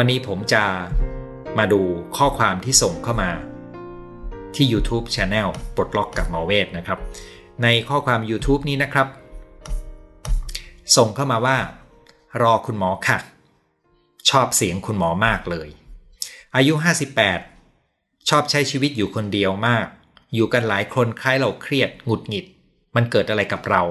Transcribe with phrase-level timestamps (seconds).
[0.00, 0.64] อนนี้ผมจะ
[1.58, 1.80] มาดู
[2.16, 3.30] ข้อความที่ส่งเข้ามา
[4.54, 6.98] ที่ YouTube Channel ปลดล็อกกับหมอเวทนะครับ
[7.62, 9.06] ในข้อความ YouTube นี้นะครับ
[10.96, 11.58] ส่งเข้ามาว่า
[12.42, 13.18] รอคุณหมอค่ะ
[14.30, 15.68] ชอบเสียงคุณหมอมากเลย
[16.56, 16.74] อายุ
[17.50, 19.86] 58 ชอบใช้ชีวิตอยู่คนเดียวมาก
[20.34, 22.46] อยู่กันหลายคนคล้ายเราเครียดหงุดหงิด
[22.96, 23.82] มันเกิดอะไรกับเรา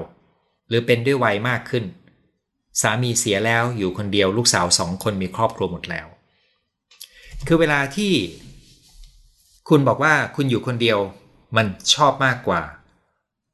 [0.68, 1.84] หรือเป็นด้วยวัยมากขึ้น
[2.80, 6.06] สามีเสียแล้วอยู่คนเดียวลูกสาวสองคนมีครอบครัวหมดแล้ว
[7.46, 8.12] คือเวลาที่
[9.68, 10.98] คุณบอกว่าคุณอยู่คนเดียว
[11.56, 12.62] มันชอบมากกว่า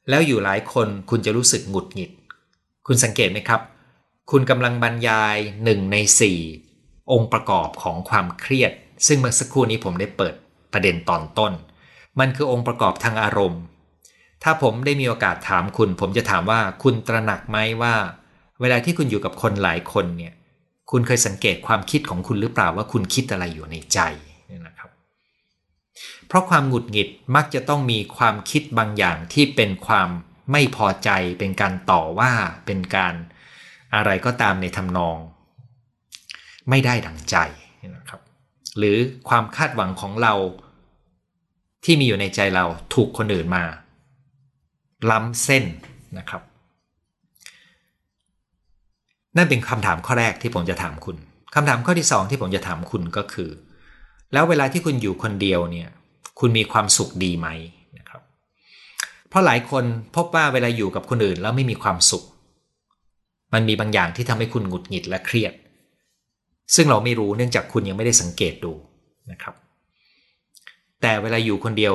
[0.09, 2.11] แล้วอยู่หลายคนคุณจะรู้สึกหงุดหงิด
[2.87, 3.61] คุณสังเกตไหมครับ
[4.31, 6.39] คุณกำลังบรรยายหนึ่งในสี่
[7.12, 8.73] องค์ประกอบของความเครียด
[9.06, 10.34] ซึ่งเมื่อสักครู่นี้ผมได้เปิด
[10.73, 11.53] ประเด็นตอนต้น
[12.19, 13.62] มันคือองค์ประกอบทางอารมณ์
[14.43, 17.95] ถ้าผมได้มีโอกาสถามคุณ ผมจะถามว่าคุณตระหนักไหมว่า
[18.61, 20.35] เวลาที่คุณอยู่กับคนหลายคนเนี่ย
[20.91, 24.01] คุณเคยสังเกตความคิดของคุณหรือเปล่าว่าคุณคิดอะไรอยู่ในใจ
[24.67, 24.91] นะครับ
[26.27, 30.09] เพราะความหงุดหงิดมักจะต้องมีความคิดบางอย่างที่เป็นความ
[30.53, 32.33] ไม่พอใจ เป็นการต่อว่า
[32.67, 33.15] เป็นการ
[33.95, 35.17] อะไรก็ตามในทำนอง
[36.71, 37.37] ไม่ได้ดังใจ
[37.97, 38.21] นะครับ
[38.79, 40.34] หรือความคาดหวังของเรา
[41.84, 43.65] ที่มีอยู่ในใจเราถูกคนอื่นมา
[45.11, 45.65] ล้ำเส้น
[46.19, 46.43] นะครับ
[49.37, 51.17] นั่นเป็นคำถามข้อแรกที่ผมจะถามคุณ
[51.55, 53.51] คำถามข้อที่สองที่ผมจะถามคุณก็คือ
[54.33, 55.89] แล้วเวลาที่คุณอยู่คนเดียวเนี่ย
[56.41, 57.48] คุณมีความสุขดีไหม
[57.98, 58.23] นะครับ
[59.28, 59.84] เพราะหลายคน
[60.17, 62.25] พบว่าเวลาอยู่กับคนอื่นแล้วไม่มีความสุข
[63.55, 65.53] มันมีบางอย่างที่ทำให้คุณหงุดหงิดและเครียด
[66.75, 68.73] ซึ่งเราไม่รู้เนื่องจากคุณยังไม่ได้สังเกตดู
[69.31, 69.55] นะครับ
[71.03, 71.95] แต่เวลาอยู่คนเดียว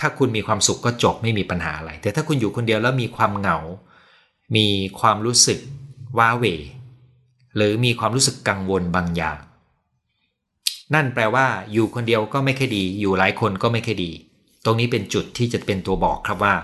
[0.00, 3.58] ถ้าคุณมีความสุขก็จบไม่มีปัญหาอะไร แต่ถ้าคุณอยู่คนเดียวแล้วมีความเหงา
[4.56, 4.66] มี
[5.00, 5.58] ความรู้สึก
[6.18, 6.44] ว้าเหว
[7.56, 9.38] หรือมีความรู้สึกกังวลบางอย่าง
[10.94, 14.10] นั่นแปลว่า อยู่คนเดียวก็ไม่ค่อยดี อยู่หลายคนก็ไม่ค่อยดี
[14.64, 16.54] ตรงนี้เป็นจุดที่จะเป็นตัวบอกครับว่า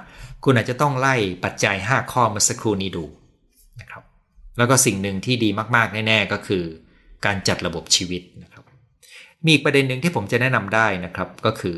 [0.45, 1.15] คุณอาจจะต้องไล่
[1.45, 3.05] ปัจจัย 5 ข้อมาสักครู่นี้ดู
[3.81, 4.03] นะครับ
[4.59, 6.65] แล้วก็สิ่งหนึ่งที่ดีมากๆ แน่ ๆ ก็คือ
[7.25, 8.65] การจัดระบบชีวิตนะครับ
[9.45, 11.77] มีอีกประเด็นหนึ่งที่ผมจะแนะนำได้นะครับก็คือ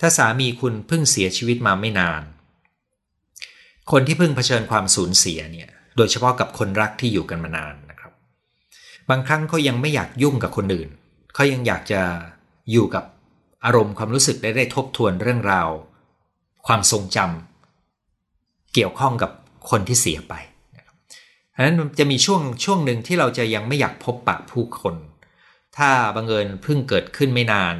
[0.00, 2.22] ถ้าสามีคุณเพิ่งเสียชีวิตมาไม่นาน
[3.92, 8.12] คนที่เพิ่งเผชิญความสูญเสียเนี่ย โดยเฉพาะกับคนรักที่อยู่กันมานานนะครับ
[9.10, 10.88] บางครั้งเขายังไม่อยากยุ่งกับคนอื่น
[11.34, 12.00] เขายังอยากจะ
[12.72, 13.04] อยู่กับ
[13.64, 15.68] อารมณ์ความรู้สึกได้ได้ทบทวนเรื่องราว
[16.66, 19.30] ความทรงจำเกี่ยวข้องกับ
[19.70, 20.34] คนที่เสียไป
[20.76, 20.96] นะครับ
[21.54, 24.94] ฉะนั้นจะมีช่วงช่วงหนึ่งที่เราจะยังไม่อยากพบปะผู้คน
[25.76, 27.74] ถ้าบังเอิญเพิ่งเกิดขึ้นไม่นาน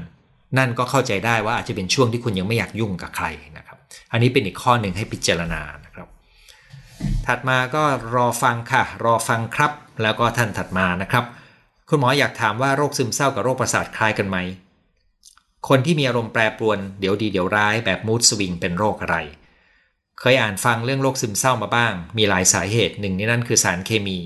[0.59, 3.27] นั่นก็เข้าใจได้ว่าอาจจะเป็นช่วงที่คุณยังไม่อยากยุ่งกับใคร
[3.59, 3.79] นะครับ
[4.13, 6.09] อันนี้เป็นอีกข้อหนึ่งให้พิจารณานะครับ
[7.29, 7.85] ถัดมาก็
[8.15, 9.73] รอฟังค่ะ รอฟังครับ
[10.03, 11.25] แล้วก็ท่านถัดมานะครับ
[11.89, 14.37] คุณหมออยากถามว่าโรคซึมเศร้ากับโรคประสาทคล้ายกันไหม
[15.69, 19.17] คนที่มีอารมณ์แปรปรวนเดี๋ยวดีเดี๋ยวร้ายแบบมูดสวิงเป็นโรคอะไร
[20.21, 24.19] เคยอ่านฟังเรื่องโรคซึมเศร้ามาบ้าง มีหลายสาเหตุหนึ่งในนั้นคือสารเคมี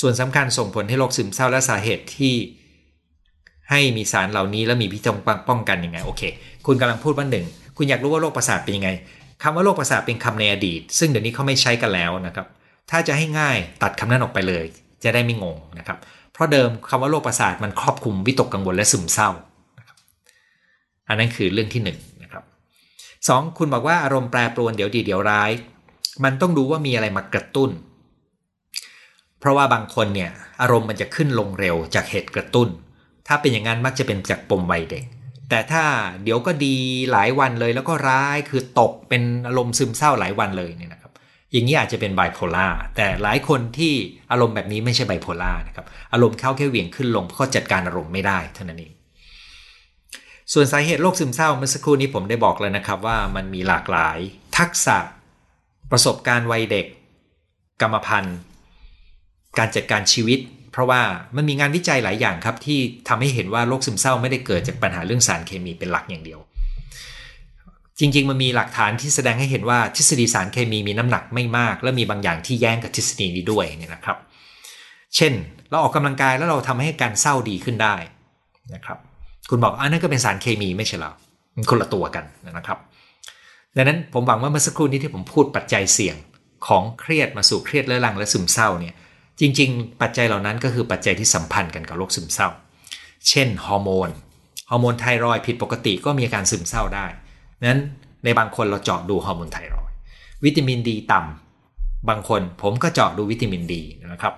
[0.00, 2.34] ส่วนสำคัญส่งผลให้โรคซึมเศร้าและสาเหตุที่
[3.70, 5.10] ให้มีสารเหล่านี้แล้วมีพิธี
[5.48, 6.22] ป้องกันยังไงโอเค
[6.66, 7.44] คุณกำลังพูดว่าหนึ่ง
[7.76, 8.90] คุณอยากรู้ว่าโรคประสาทเป็นยังไง
[9.42, 12.46] คำว่าโรคประสาทเป็นคำในอดีต ซึ่งเดี๋ยวนี้เขาไม่ใช้กันแล้วนะครับ
[12.90, 14.64] ถ้าจะให้ง่ายตัดคำนั้นออกไปเลย
[15.04, 15.98] จะได้ไม่งงนะครับ
[16.32, 19.30] เพราะเดิมคำว่าโรคประสาทมันครอบคลุมวิตกกังวลและซึมเศร้า
[21.08, 21.88] อันนั้นคือเรื่องที่1น
[22.22, 22.44] นะครับ
[23.28, 25.50] สคุณบอกว่าอารมณ์แปรปรวนเดี๋ยวดีเดี๋ยวร้าย
[26.24, 27.70] มันต้องดูว่ามีอะไรมากระตุ้น
[29.40, 30.30] เพราะว่าบางคนเนี่ย
[30.60, 32.68] อารมณ์มันจะขึ้นลงเร็วจากเหตุกระตุ้น
[33.26, 35.04] ถ้าเป็นอย่างนั้นมักจะเป็นจากปมวัยเด็ก
[35.50, 35.84] แต่ถ้า
[36.22, 36.76] เดี๋ยวก็ดี
[37.12, 41.12] หลายวันเลยแล้วก็ร้ายคือตกเป็นอารมณ์ซึมเศร้าหลายวันเลยเนี่ยนะครับ
[41.52, 43.92] อย่างนี้อาจจะเป็นไบโพล่าแต่หลายคนที่
[44.30, 48.92] อารมณ์แบบนี้ไม่ใช่ไบโพล่านะครับอารมณ์เข้าแค่เหวี่ยงขึ้นลงเพราะจัดการอารมณ์ไม่ได้เท่านั้นเอง
[50.52, 54.18] ส่วนสาเหตุโรคซึมเศร้าเมื่อสักครู่นี้ผมได้บอกแล้วนะครับว่ามันมีหลากหลาย
[54.58, 54.98] ทักษะ
[55.90, 56.86] ประสบการณ์วัยเด็ก
[57.80, 58.38] กรรมพันธุ์
[59.58, 60.38] การจัดการชีวิต
[60.76, 61.02] เพราะว่า
[61.36, 62.78] มันมีงานวิจัยหลายอย่างครับ ที่
[63.08, 66.40] ทำให้เห็นว่าโรคซึมเศร้าไม่ได้เกิดจากปัญหาเรื่องสารเคมีเป็นหลักอย่างเดียว
[67.98, 74.16] จริง ๆ มันมีหลักฐานที่แสดงให้เห็นว่าทฤษฎีสารเคมีมีน้ำหนักไม่มาก และมีบางอย่างที่แย้งกับทฤษฎีนี้ด้วยเนี่ยนะครับ
[75.16, 75.32] เช่น
[75.70, 77.96] เราออกกำลังกายแล้วเราทำให้การเศร้าดีขึ้นได้
[78.74, 78.98] นะครับ
[79.50, 81.12] คุณบอกอันนั้นก็เป็นสารเคมีไม่ใช่หรอ
[81.54, 82.24] มันคนละตัวกัน
[82.58, 82.78] นะครับ
[83.76, 86.16] ดังนั้นผมหวังว่าเมื่อสักครู่นี้ที่ผมพูดปัจจัยเสี่ยง
[86.66, 88.94] ของเครียดมาสู่เครียดเรื้อรังและซึมเศร้าเนี่ย
[89.40, 92.48] จริง ๆ ปัจจัยเหล่านั้นก็คือปัจจัยที่สัมพันธ์กันกับโรคซึมเศร้า
[93.28, 94.10] เช่นฮอร์โมน
[94.70, 97.06] ฮอร์โมนไทรอยผิดปกติก็มีอาการซึมเศร้าได้
[97.68, 97.80] นั้น
[98.24, 99.90] ในบางคนเราเจาะดูฮอร์โมนไทรอย
[100.44, 104.34] วิตามินดีต่ำบางคนผมก็เจาะดูวิตามินดีนะครับ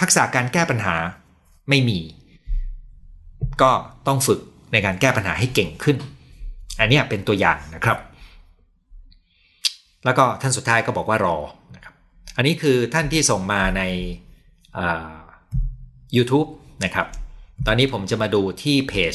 [0.00, 0.96] ทักษะการแก้ปัญหา
[1.70, 1.98] ไม่มี
[3.62, 3.70] ก็
[4.06, 4.40] ต้องฝึก
[4.72, 5.96] ในการแก้ปัญหาให้เก่งขึ้น
[6.80, 7.98] อันนี้เป็นตัวอย่างนะครับ
[10.04, 11.36] แล้วก็ท่านสุดท้ายก็บอกว่ารอ
[11.76, 11.79] นะ
[12.36, 13.82] อันนี้คือท่านที่ส่งมาใน
[16.16, 16.48] YouTube
[16.84, 17.06] นะครับ
[17.66, 19.14] ตอนนี้ผมจะมาดูที่เพจ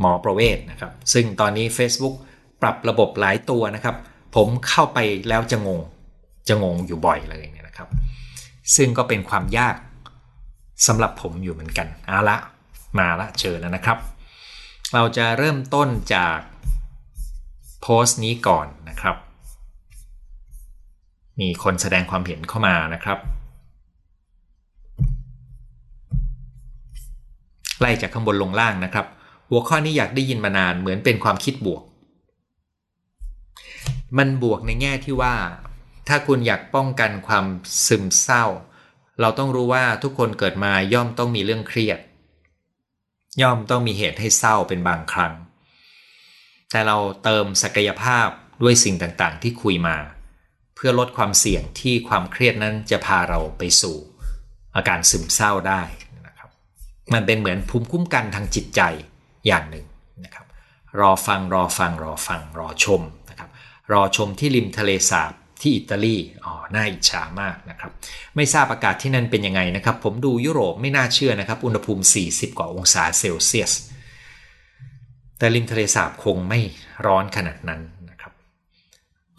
[0.00, 2.14] หมอประเวศนะครับ ซึ่งตอนนี้ Facebook
[2.62, 3.96] ปรับระบบหลายตัวนะครับ
[4.36, 4.98] ผมเข้าไป
[5.28, 5.80] แล้วจะงง
[6.48, 7.88] จะงงอยู่บ่อยเลยเนี่ยนะครับ
[8.76, 9.76] ซึ่งก็เป็นความยาก
[10.86, 12.36] สำหรับผมอยู่เหมือนกันเอาละ
[12.98, 13.98] มาละเจอแล้วนะครับ
[14.94, 16.38] เราจะเริ่มต้นจาก
[17.80, 19.16] โพสต์นี้ก่อนนะครับ
[21.40, 23.18] มีคนแสดงความเห็นเข้ามานะครับ
[27.80, 29.06] ไล่จากข้างบนลงล่างนะครับ
[29.48, 31.82] หัวข้อนี้อยากได้ยินมานานเหมือนเป็นความคิดบวก
[34.18, 35.34] มันบวกในแง่ที่ว่า
[36.08, 37.44] ถ้าคุณอยากป้องกันความ
[37.86, 38.44] ซึมเศร้า
[39.20, 41.98] เราต้องรู้ว่าทุกคนเกิดมาย่อมต้องมีเรื่องเครียด
[43.42, 45.32] ย่อมต้องมีเหตุให้เศร้าเป็นบางครั้ง
[46.70, 48.28] แต่เราเติมศักยภาพ
[48.62, 49.96] ด้วยสิ่งต่างๆ ที่คุยมา
[50.76, 53.96] เพื่อลดความเสี่ยงที่ความเครียดนั้นจะพาเราไปสู่
[54.76, 55.82] อาการซึมเศร้าได้
[56.26, 56.50] นะครับ
[57.12, 58.80] มันเป็นเหมือนภูมิคุ้มกันทางจิตใจ
[59.46, 59.86] อย่างหนึ่ง
[60.24, 60.46] นะครับ
[61.00, 63.50] รอฟังรอฟังรอฟังรอชมนะครับ
[63.92, 67.90] รอชมที่ริมทะเลสาบที่อิตาลีอ๋อน่าอิจฉามากนะครับ
[68.36, 73.72] ไม่ทราบอากาศที่นั่นเป็นยังไงนะครับ ผมดูยุโรปไม่น่าเชื่อนะครับ อุณหภูมิ 40 กว่าองศาเซลเซียส
[75.38, 76.60] แต่ริมทะเลสาบคงไม่
[77.06, 77.80] ร้อนขนาดนั้น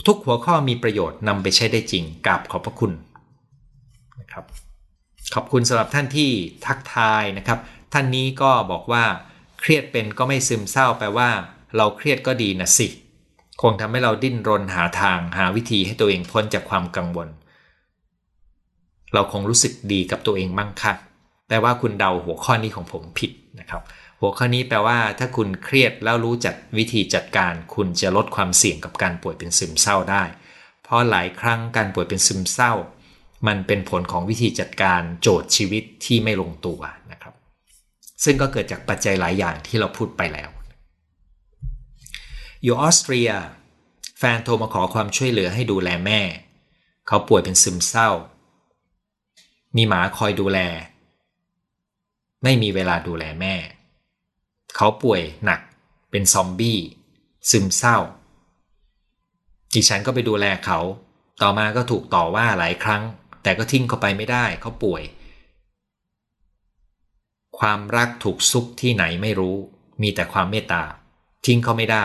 [0.08, 2.92] ทุกหัวข้อมีประโยชน์นำไปใช้ได้จริงกราบขอบพระคุณ
[4.20, 4.46] นะครับ
[5.36, 6.30] ขอบคุณสำหรับท่านที่
[6.66, 7.60] ทักทายนะครับ
[7.94, 9.04] ท่านนี้ก็บอกว่า
[9.60, 11.30] เครียดเป็นก็ไม่ซึมเศร้าแปลว่า
[11.78, 12.88] เราเครียดก็ดีนะสิ
[13.62, 17.30] คงทำให้เราดิ้นรนหาทางหาวิธีให้ตัวเองพ้นจากความกังวล
[19.14, 20.98] เราคงรู้สึกดีกับตัวเองมั่งคั่ง
[21.48, 23.82] แปลว่าคุณเดาหัวข้อนี้ของผมผิดนะครับ
[24.22, 30.24] หัวข้อนี้แปลว่าถ้าคุณเครียดแล้วรู้จักวิธีจัดการ คุณจะลดความเสี่ยงกับการป่วยเป็นซึมเศร้าได้
[30.84, 32.74] เพราะหลายครั้งการป่วยเป็นซึมเศร้า
[33.48, 36.80] มันเป็นผลของวิธีจัดการโจทย์ชีวิตที่ไม่ลงตัว
[37.12, 37.34] นะครับ
[38.24, 40.50] ซึ่งก็เกิดจากปัจจัยหลายอย่างที่เราพูดไปแล้ว
[42.64, 43.30] อยู่ออสเตรีย
[44.20, 46.22] แฟนโทรมาขอความช่วยเหลือให้ดูแลแม่
[47.08, 48.10] เขาป่วยเป็นซึมเศร้า
[49.76, 50.60] มีหมาคอยดูแล
[52.44, 53.56] ไม่มีเวลาดูแลแม่
[54.76, 55.60] เขาป่วยหนัก
[56.12, 56.80] เป็นซอมบี้
[57.50, 57.98] ซึมเศร้า
[59.74, 60.80] ดิฉันก็ไปดูแลเขา
[61.42, 63.04] ต่อมาก็ถูกต่อว่าหลายครั้ง
[63.44, 65.04] แต่ก็ทิ้งเขาไปไม่ได้ เขาป่วย
[67.60, 69.56] ความรักถูกซุกที่ไหนไม่รู้
[70.02, 70.84] มีแต่ความเมตตา
[71.46, 72.04] ทิ้งเขาไม่ได้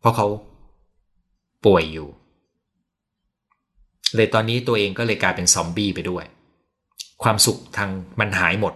[0.00, 0.26] เพราะเขา
[1.64, 2.08] ป่วยอยู่
[4.14, 6.24] เลยตอนนี้ตัวเองก็เลยกลายเป็นซอมบี้ไปด้วย
[7.22, 8.74] ความสุขทางมันหายหมด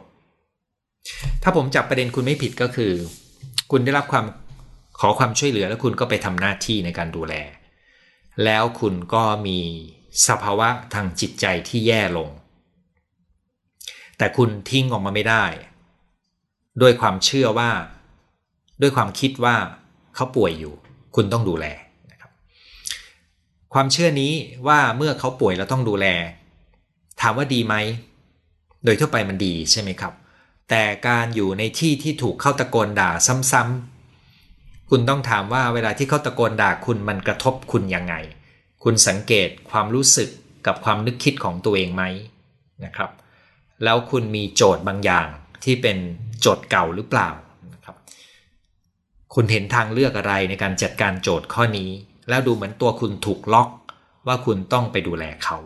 [1.43, 2.93] ถ้าผมจับประเด็นคุณไม่ผิดก็คือ
[3.71, 4.25] คุณได้รับความ
[5.01, 7.35] ขอความช่วยเหลือแล้วคุณก็ไปทำหน้าที่ในการดูแล
[8.45, 9.59] แล้วคุณก็มี
[10.29, 12.29] สภาวะทางจิตใจที่แย่ลง
[14.19, 15.45] แต่คุณทิ้งออกมาไม่ได้
[16.83, 17.71] ด้วยความเชื่อว่า
[18.81, 19.57] ด้วยความคิดว่า
[20.15, 20.75] เขาป่วยอยู่
[21.17, 21.67] คุณต้องดูแล
[22.11, 22.31] นะครับ
[23.75, 24.33] ความเชื่อนี้
[24.69, 26.07] ว่าเมื่อเขาป่วยแล้วต้องดูแล
[27.21, 27.75] ถามว่าดีไหม
[28.85, 30.13] โดยทั่วไปมันดีใช่ไหมครับ
[30.71, 33.11] แต่การอยู่ในที่ที่ถูกเข้าตะโกนด่า
[33.53, 38.15] ซ้ำๆคุณต้องถามว่าเวลาที่เขาตะโกนด่าคุณมันกระทบคุณยังไง
[38.85, 40.29] คุณสังเกตความรู้สึก
[40.67, 42.03] กับความนึกคิดของตัวเองไหม
[42.85, 43.11] นะครับ
[43.85, 45.29] แล้วคุณมีโจทย์บางอย่าง
[45.65, 45.99] ที่เป็น
[46.41, 47.29] โจทย์เก่าหรือเปล่า
[49.35, 51.91] คุณเห็นทางเลือกอะไรในการจัดการโจทย์ข้อนี้
[52.29, 53.69] แล้วดูเหมือนตัวคุณถูกล็อก
[54.27, 55.57] ว่าคุณต้องไปดูแลเขา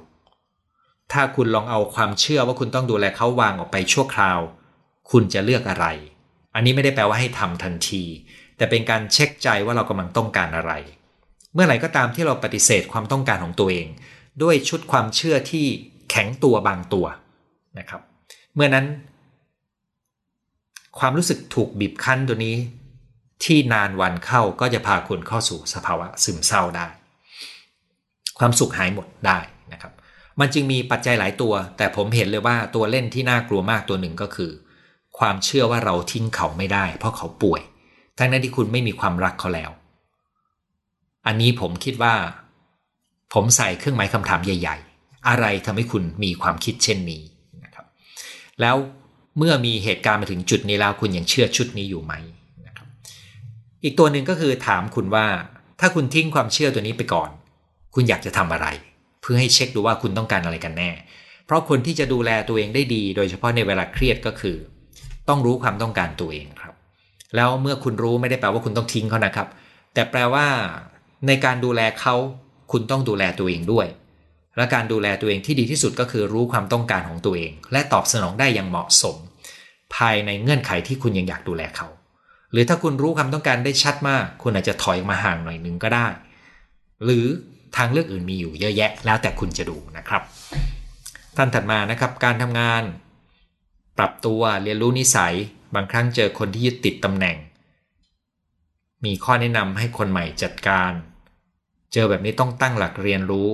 [1.13, 4.41] ถ้าคุณลองเอาความเชื่อว่าคุณต้องดูแลเขาวางออกไปชั่วคราว
[5.11, 5.87] คุณจะเลือกอะไร
[6.55, 8.03] อันนี้ไม่ได้แปลว่าให้ทำทันที
[8.57, 10.73] แต่เป็นการเช็คใจว่าเรากำลังต้องการอะไร
[11.55, 13.87] เมื่อไหร่ก็ตามที่เราปฏิเสธความต้องการของตัวเอง
[14.43, 15.67] ด้วยชุดความเชื่อที่
[16.11, 17.07] แข็งตัวบางตัว
[17.79, 18.01] นะครับ
[18.55, 18.87] เมื่อนั้น
[20.99, 22.57] ความรู้สึกถูกบีบคั้นตัวนี้
[23.45, 26.87] ที่นานวันเข้าก็จะพาคุณเข้าสู่สภาวะซึมเศร้าได้
[28.39, 29.39] ความสุขหายหมดได้
[29.73, 29.93] นะครับ
[30.41, 34.51] มันจึงมีปัจจัยหลายตัว แต่ผมเห็นเลยว่าตัวเล่นที่น่ากลัวมากตัวหนึ่งก็คือ
[35.19, 37.63] ความเชื่อว่าเราทิ้งเขาไม่ได้ เพราะเขาป่วย
[38.19, 39.71] ทั้งนั้นที่คุณไม่มีความรักเขาแล้ว
[41.27, 42.15] อันนี้ผมคิดว่า
[43.35, 47.23] ผมใส่เครื่องหมายคำถามใหญ่ ๆ อะไรทำให้คุณมีความคิดเช่นนี้
[47.65, 47.87] นะครับ
[48.61, 48.77] แล้ว
[49.39, 52.15] เมื่อมีเหตุการณ์มาถึงจุดนี้แล้วคุณยังเชื่อชุดนี้อยู่ไหม
[52.67, 52.87] นะครับ
[53.85, 55.27] อีกตัวหนึ่งก็คือถามคุณว่า
[55.81, 57.31] ถ้าคุณทิ้งความเชื่อตัวนี้ไปก่อน
[57.95, 58.67] คุณอยากจะทำอะไร
[59.23, 60.91] เพื่อให้เช็คดูว่าคุณต้องการอะไรกันแน่
[61.47, 64.57] เพราะคนที่จะดูแลตัวเองได้ดี โดยเฉพาะในเวลาเครียดก็คือ
[65.29, 66.75] ต้องรู้ความต้องการตัวเองครับ
[67.37, 69.49] แล้วเมื่อคุณรู้ไม่ได้แปลว่าคุณต้องทิ้งเขานะครับ
[69.95, 70.47] แต่แปลว่า
[71.27, 72.15] ในการดูแลเขา
[72.73, 73.87] คุณต้องดูแลตัวเองด้วย
[74.57, 79.17] และการดูแลตัวเองที่ดีที่สุดก็คือรู้ความต้องการของตัวเอง และตอบสนองได้อย่างเหมาะสม
[79.95, 81.89] ภายในเงื่อนไขที่คุณยังอยากดูแลเขา
[82.53, 86.07] หรือถ้าคุณรู้ความต้องการได้ชัดมาก คุณอาจจะถอยมาห่างหน่อยนึงก็ได้
[87.05, 87.27] หรือ
[87.77, 90.23] ทางเลือกอื่นมีอยู่เยอะแยะ แล้วแต่คุณจะดูนะครับ
[91.37, 92.83] ท่านถัดมานะครับ การทำงาน
[93.99, 95.35] ปรับตัวเรียนรู้นิสัย
[95.75, 97.37] บางครั้งเจอคนที่ยึดติดตำแหน่ง
[99.05, 100.93] มีข้อแนะนำให้คนใหม่จัดการ
[101.93, 103.49] เจอแบบนี้ต้องตั้งหลักเรียนรู้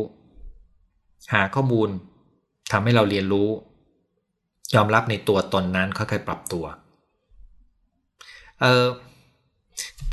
[1.33, 1.89] หาข้อมูล
[2.73, 3.49] ทำให้เราเรียนรู้
[4.75, 6.65] ยอมรับในตัวตนนั้นค่อยๆปรับตัว
[8.61, 8.85] เออ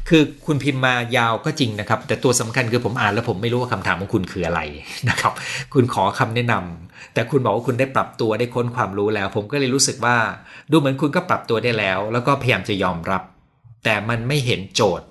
[0.09, 4.62] คือคุณพิมพ์มายาวก็จริงนะครับ แต่ตัวสำคัญคือผมอ่านแล้วผมไม่รู้ว่าคำถามของคุณคืออะไร
[5.09, 5.33] นะครับ
[5.74, 10.17] คุณขอคำแนะนำแต่คุณบอกว่าคุณได้ปรับตัวได้ค้นความรู้แล้ว ผมก็เลยรู้สึกว่า
[10.71, 13.24] ดูเหมือนคุณก็ปรับตัวได้แล้ว แล้วก็พยายามจะยอมรับ
[13.83, 15.05] แต่มันไม่เห็นโจทย์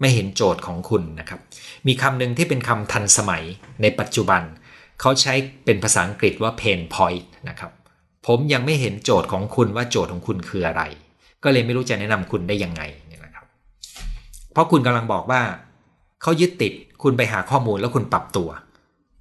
[0.00, 1.40] ไม่เห็นโจทย์ของคุณนะครับ
[1.86, 3.44] มีคำหนึ่งที่เป็นคำทันสมัย
[3.82, 4.42] ในปัจจุบัน
[5.00, 7.72] เขาใช้เป็นภาษาอังกฤษว่า pain point นะครับ
[8.26, 10.82] ผมยังไม่เห็นโจทย์ของคุณว่าโจทย์ของคุณคืออะไร
[11.44, 12.82] ก็เลยไม่รู้จะแนะนำคุณได้ยังไง
[14.56, 15.42] เพราะคุณกำลังบอกว่า
[16.22, 16.72] เขายึดติด
[17.02, 18.48] คุณไปหาข้อมูลแล้วคุณปรับตัว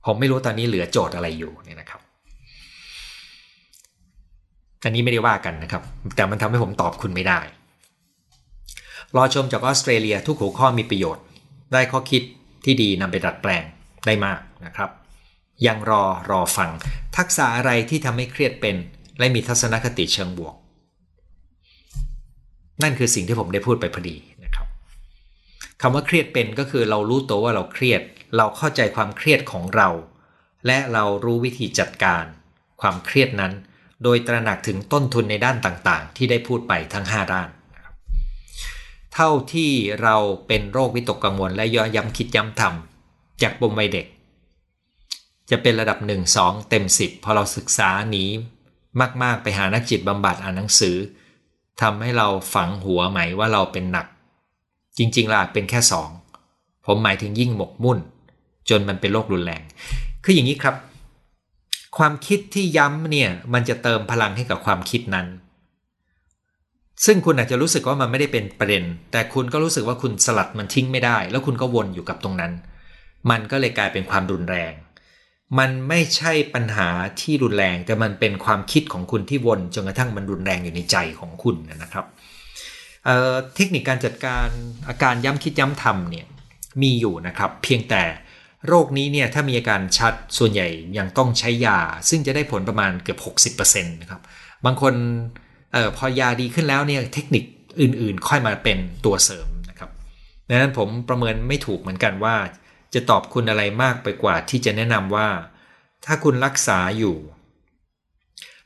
[0.05, 2.01] ผมไม่รู้ตอนนี้เหลือโจทย์อะไรอยู่เนี่ยนะครับ
[4.83, 5.83] อันนี้ไม่ได้ว่ากันนะครับ
[6.15, 7.39] แต่มันทำให้ผมตอบคุณไม่ได้
[9.15, 11.23] รอชมจากออสเตรเลียทุกหัวข้อมีประโยชน์
[11.73, 12.21] ได้ข้อคิด
[12.65, 13.63] ที่ดีนำไปดัดแปลง
[14.05, 14.89] ได้มากนะครับ
[15.67, 16.69] ยังรอรอฟัง
[17.17, 18.75] ทักษะอะไรที่ทำให้เครียดเป็น
[19.19, 20.55] และมีทัศนคติเชิงบวก
[22.83, 24.15] นั่นคือสิ่งที่ผมได้พูดไปพอดี
[25.81, 28.01] คำว่าเครียดเป็นก็คือเรารู้ตัวว่าเราเครียด
[28.37, 29.89] เราเข้าใจความเครียดของเรา
[30.67, 32.25] และเรารู้วิธีจัดการ
[32.81, 33.53] ความเครียดนั้น
[34.03, 37.49] โดยตระหนักถึงต้นทุนในด้านต่างๆ ที่ได้พูดไปทั้ง 5 ด้าน
[39.13, 39.71] เท่าที่
[40.03, 40.15] เรา
[40.47, 44.05] เป็นโรควิตกกังวลและย้อนย้ำคิดย้ำทำจากปมวัยเด็ก
[45.49, 48.25] จะเป็นระดับ 1 2 เต็ม 10 พอเราศึกษาหนี
[49.23, 50.97] มาก ๆ ไปหานักจิตบำบัดอ่านหนังสือ
[51.81, 54.07] ทำให้เราฝังหัวใหมว่าเราเป็นหนัก
[54.97, 56.09] จริงๆล่ะเป็นแค่สอง
[56.85, 57.99] ผมหมายถึงยิ่งหมกมุ่น
[58.69, 59.61] จนมันเป็นโรครุนแรง
[60.23, 60.75] คืออย่างนี้ครับ
[61.97, 65.27] ความคิดที่ย้ำเนี่ยมันจะเติมพลังให้กับความคิดนั้น
[67.05, 72.53] ซึ่งคุณอาจจะรู้สึกว่ามันไม่ได้เป็นประเด็น แต่คุณก็รู้สึกว่าคุณสลัดมันทิ้งไม่ได้ แล้วคุณก็วนอยู่กับตรงนั้น
[73.29, 74.73] มันก็เลยกลายเป็นความรุนแรง
[75.59, 76.87] มันไม่ใช่ปัญหา
[77.21, 82.05] ที่รุนแรง แต่มันเป็นความคิดของคุณที่วนจนกระทั่งมันรุนแรงอยู่ในใจของคุณนะครับ
[83.55, 84.47] เทคนิคการจัดการ
[84.87, 86.25] อาการย้ำคิดย้ำทำเนี่ย
[86.81, 88.03] มีอยู่นะครับ เพียงแต่
[88.67, 93.17] โรคนี้เนี่ยถ้ามีอาการชัดส่วนใหญ่ยังต้องใช้ยา ซึ่งจะได้ผลประมาณเกือ
[93.51, 94.21] บ 60%นะครับ
[94.65, 94.93] บางคน
[95.75, 97.43] ออพอยาดีขึ้นแล้วเนี่ยเทคนิค
[97.81, 99.89] อื่นๆ ค่อยมาเป็นตัวเสริมนะครับ
[100.49, 102.35] ดังนั้นผมประเมินไม่ถูกเหมือนกันว่า
[102.93, 105.27] จะตอบคุณอะไรมากไปกว่าที่จะแนะนำว่า
[106.05, 107.15] ถ้าคุณรักษาอยู่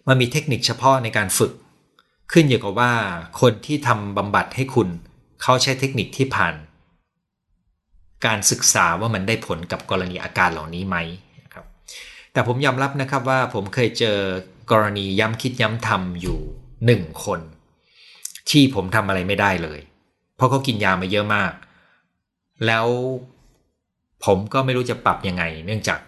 [0.08, 1.54] มันมีเทคนิคเฉพาะในการฝึก
[2.32, 2.94] ขึ้นอยู่กับว่า
[3.42, 4.88] คนที่ทำบำบัดให้คุณ
[5.42, 6.56] เขาใช้เทคนิคที่ผ่าน
[8.26, 10.98] การศึกษาว่ามันได้ผลกับกรณีอาการเหล่านี้ไหม
[11.54, 11.66] ครับ
[12.34, 14.18] แต่ผมยอมรับนะครับว่าผมเคยเจอ
[14.72, 16.40] กรณีย้ำคิดย้ำทำอยู่
[16.86, 17.40] หนึ่งคน
[18.50, 19.80] ที่ผมทำอะไรไม่ได้เลย
[20.36, 21.54] เพราะเขากินยามาเยอะมาก
[22.66, 22.88] แล้ว
[24.26, 26.00] ผมก็ไม่รู้จะปรับยังไง เนื่องจาก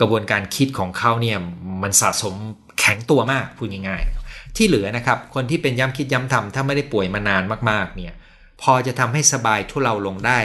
[0.00, 1.38] กระบวนการคิดของเขาเนี่ย
[1.82, 2.34] มันสะสม
[2.78, 4.23] แข็งตัวมากพูดง่ายๆ
[4.56, 8.14] ที่เหลือนะครับ คนที่เป็นย้ำคิดย้ำทำถ้าไม่ได้ป่วยมานานมากๆ เนี่ย
[8.62, 10.38] พอจะทำให้สบายทุเลาลงได้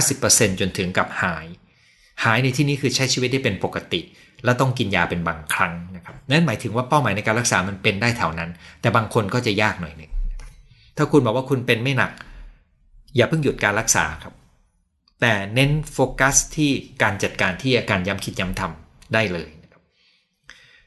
[0.00, 1.46] 50%จนถึงกับหาย
[2.24, 4.00] หายในที่นี้คือใช้ชีวิตได้เป็นปกติ
[4.44, 10.10] และต้องกินยาเป็นบางครั้งนะครับนั่นหมายถึงว่าเป้าหมายในการรักษามันเป็นได้แถวนั้น แต่บางคนก็จะยากหน่อยหนึ่ง
[10.96, 12.12] ถ้าคุณบอกว่าคุณเป็นไม่หนัก
[13.16, 14.34] อย่าเพิ่งหยุดการรักษาครับ
[15.20, 16.70] แต่เน้นโฟกัสที่
[17.02, 19.50] การจัดการที่อาการย้ำคิดย้ำทำได้เลย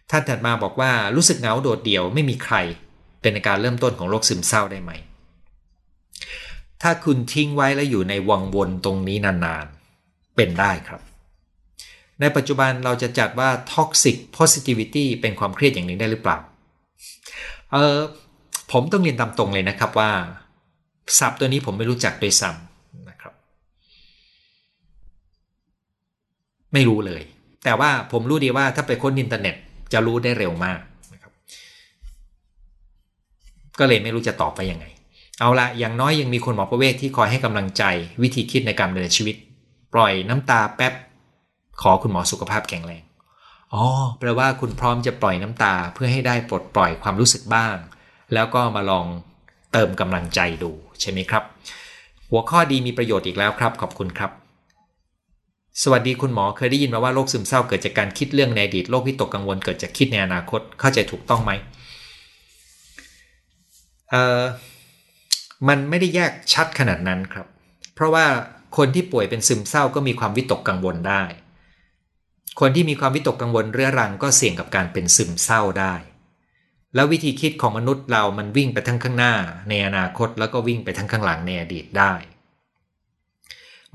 [0.09, 2.55] ท่านถัดมาบอกว่ารู้สึกเหงาโดดเดี่ยวไม่มีใคร
[3.21, 4.91] เป็นอาการเริ่มต้นของโรคซึมเศร้าได้ไหม
[6.81, 11.01] ถ้าคุณทิ้งไว้แล้วอยู่ในวังวนตรงนี้นานๆ เป็นได้ครับ
[12.19, 16.37] ในปัจจุบันเราจะจัดว่า toxic positivity เป็นความเครียดอย่างหนึ่งได้หรือเปล่า
[17.71, 17.97] เออ
[18.71, 20.11] ผมต้องเรียนตามตรงเลยนะครับว่า
[21.19, 23.33] ศัพท์ตัวนี้ผมไม่รู้จักโดยซ้ำนะครับ
[26.73, 27.21] ไม่รู้เลย
[27.63, 29.55] แต่ว่าผมรู้ดีว่าถ้าไปค้นอินเทอร์เน็ต
[29.93, 30.79] จะรู้ได้เร็วมาก
[31.13, 31.31] นะครับ
[33.79, 34.85] ก็เลยไม่รู้จะตอบไปยังไง
[35.39, 37.83] เอาละอย่างน้อยยังมีคนหมอประเวทที่คอยให้กำลังใจ
[38.21, 39.35] วิธีคิดในการดำเนินชีวิต
[39.93, 40.93] ปล่อยน้ำตาแป๊บ
[41.81, 43.03] ขอคุณหมอสุขภาพแข็งแรง
[43.73, 43.83] อ๋อ
[44.19, 47.75] แปลว่าคุณพร้อมจะปล่อยน้ำตาเพื่อให้ได้ปลดปล่อยความรู้สึกบ้าง
[48.33, 49.05] แล้วก็มาลอง
[49.73, 51.43] เติมกำลังใจดูใช่ไหมครับ
[52.29, 54.31] หัวข้อดีมีประโยชน์อีกแล้วครับ ขอบคุณครับ
[55.83, 61.51] สวัสดีคุณหมอเคยได้ยินมาว่าโรคซึมเศร้าเกิดจากการคิดเรื่องในอดีตโรควิตกกังวลเกิดจากคิดในอนาคตเข้าใจถูกต้องไหม
[64.09, 64.41] เอ่อ
[65.67, 67.47] มันไม่ได้แยกชัดขนาดนั้นครับ
[67.95, 68.25] เพราะว่า
[68.77, 71.23] คนที่ป่วยเป็นซึมเศร้าก็มีความวิตกกังวลได้
[72.59, 75.93] คนที่มีความวิตกกังวลเรื้อรังก็เสี่ยงกับการเป็นซึมเศร้าได้
[76.95, 79.33] แล้ววิธีคิดของมนุษย์เรามันวิ่งไปทั้งข้างหน้า
[79.69, 82.13] ในอนาคตแล้วก็วิ่งไปทั้งข้างหลังในอดีตได้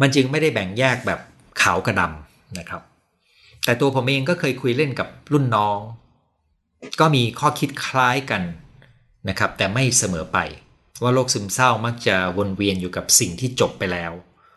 [0.00, 1.20] มันจึงไม่ได้แบ่งแยกแบบ
[1.60, 2.82] ขาวกับดำนะครับ
[3.64, 5.78] แต่ตัวผมเองก็เคยคุยเล่นกับรุ่นน้อง
[7.00, 8.42] ก็มีข้อคิดคล้ายกัน
[9.28, 10.38] นะครับ แต่ไม่เสมอไป
[11.02, 14.12] ว่าโรคซึมเศร้ามักจะวนเวียนอยู่กับสิ่งที่จบไปแล้ว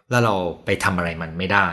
[0.10, 0.36] แล้วเรา
[0.66, 1.68] ไปทำอะไรมันไม่ได้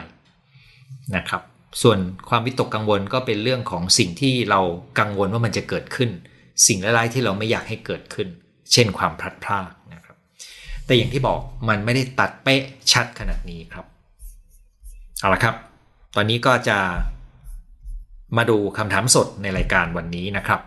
[1.17, 1.43] นะครับ
[1.83, 1.99] ส่วน
[2.29, 4.61] ความวิตกกังวลก็เป็นเรื่องของสิ่งที่เรา
[4.99, 6.11] กังวลว่ามันจะเกิดขึ้น
[6.67, 8.29] สิ่งร้ายๆที่เราไม่อยากให้เกิดขึ้น
[8.73, 10.17] เช่นความพลัดพรากนะครับ
[10.87, 11.38] แต่อย่างที่บอก
[11.69, 12.62] มันไม่ได้ตัดเป๊ะ
[12.93, 13.87] ชัดขนาดนี้ครับ
[15.23, 15.57] เอาละครับ
[16.17, 16.79] ตอนนี้ก็จะ
[18.37, 20.61] มาดูคำถามสดในรายการวันนี้นะครับ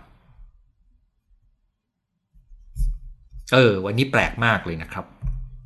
[3.54, 5.06] เออ วันนี้แปลกมากเลยนะครับ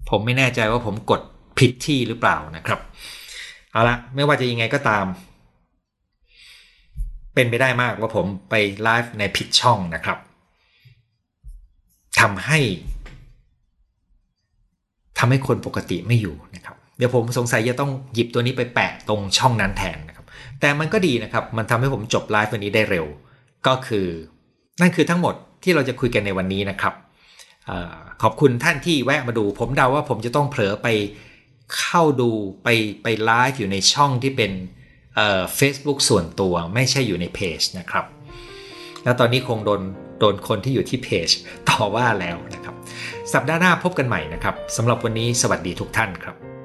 [0.09, 1.21] ผมไม่แน่ใจว่าผมกด
[1.59, 2.79] ผิดที่หรือเปล่านะครับ
[3.71, 5.05] เอาละไม่ว่าจะยังไงก็ตาม
[7.33, 10.17] เป็นไปได้มากว่าผมไปไลฟ์ในผิดช่องนะครับ
[12.19, 12.59] ทำให้
[15.17, 20.25] ทำให้คนปกติไม่อยู่นะครับ เดี๋ยวผมสงสัยจะต้องหยิบตัวนี้ไปแปะตรงช่องนั้นแทนนะครับ
[20.59, 23.05] แต่มันก็ดีนะครับ มันทำให้ผมจบไลฟ์วันนี้ได้เร็ว
[23.67, 24.07] ก็คือ
[24.81, 26.93] นั่นคือทั้งหมดที่เราจะคุยกันในวันนี้นะครับ
[27.69, 27.71] อ
[28.21, 30.87] ขอบคุณท่านที่แวะมาดู ผมเดาว่าผมจะต้องเผลอไป
[31.77, 32.29] เข้าดู
[32.63, 32.67] ไป
[33.03, 34.51] ไปไลฟ์อยู่ในช่องที่เป็น
[35.55, 38.05] เฟซบุ๊กส่วนตัวไม่ใช่อยู่ในเพจนะครับ
[39.03, 39.81] แล้วตอนนี้คงโดน
[40.19, 41.29] โดนคนที่อยู่ที่เพจ
[41.69, 42.75] ต่อว่าแล้วนะครับ
[43.33, 46.58] สัปดาห์หน้าพบกันใหม่นะครับสำหรับวันนี้สวัสดีทุกท่านครับ